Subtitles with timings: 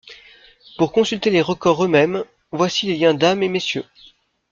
[0.79, 3.85] Pour consulter les records eux-mêmes, voici les liens dames et messieurs.